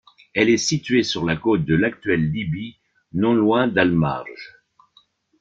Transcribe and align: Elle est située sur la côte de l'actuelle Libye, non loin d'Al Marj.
Elle 0.33 0.49
est 0.49 0.57
située 0.57 1.03
sur 1.03 1.23
la 1.27 1.35
côte 1.35 1.63
de 1.63 1.75
l'actuelle 1.75 2.31
Libye, 2.31 2.75
non 3.13 3.35
loin 3.35 3.67
d'Al 3.67 3.91
Marj. 3.91 4.33